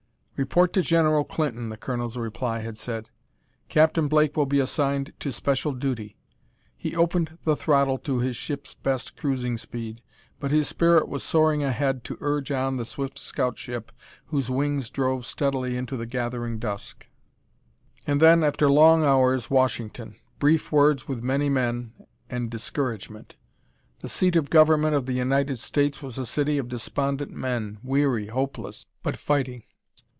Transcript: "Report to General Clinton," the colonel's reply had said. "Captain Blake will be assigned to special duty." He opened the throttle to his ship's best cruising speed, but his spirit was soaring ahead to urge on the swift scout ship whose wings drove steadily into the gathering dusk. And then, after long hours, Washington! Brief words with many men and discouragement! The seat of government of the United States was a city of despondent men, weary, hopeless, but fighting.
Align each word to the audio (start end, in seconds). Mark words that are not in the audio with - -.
"Report 0.37 0.73
to 0.73 0.81
General 0.81 1.23
Clinton," 1.23 1.69
the 1.69 1.77
colonel's 1.77 2.17
reply 2.17 2.61
had 2.61 2.75
said. 2.75 3.11
"Captain 3.69 4.07
Blake 4.07 4.35
will 4.35 4.47
be 4.47 4.57
assigned 4.59 5.13
to 5.19 5.31
special 5.31 5.71
duty." 5.71 6.17
He 6.75 6.95
opened 6.95 7.37
the 7.43 7.55
throttle 7.55 7.99
to 7.99 8.17
his 8.17 8.35
ship's 8.35 8.73
best 8.73 9.15
cruising 9.15 9.59
speed, 9.59 10.01
but 10.39 10.49
his 10.49 10.67
spirit 10.67 11.07
was 11.07 11.21
soaring 11.21 11.61
ahead 11.63 12.03
to 12.05 12.17
urge 12.21 12.49
on 12.51 12.77
the 12.77 12.85
swift 12.85 13.19
scout 13.19 13.59
ship 13.59 13.91
whose 14.29 14.49
wings 14.49 14.89
drove 14.89 15.27
steadily 15.27 15.77
into 15.77 15.95
the 15.95 16.07
gathering 16.07 16.57
dusk. 16.57 17.07
And 18.07 18.19
then, 18.19 18.43
after 18.43 18.67
long 18.67 19.03
hours, 19.05 19.51
Washington! 19.51 20.15
Brief 20.39 20.71
words 20.71 21.07
with 21.07 21.21
many 21.21 21.49
men 21.51 21.93
and 22.31 22.49
discouragement! 22.49 23.35
The 23.99 24.09
seat 24.09 24.35
of 24.35 24.49
government 24.49 24.95
of 24.95 25.05
the 25.05 25.13
United 25.13 25.59
States 25.59 26.01
was 26.01 26.17
a 26.17 26.25
city 26.25 26.57
of 26.57 26.67
despondent 26.67 27.31
men, 27.31 27.77
weary, 27.83 28.25
hopeless, 28.25 28.87
but 29.03 29.17
fighting. 29.17 29.65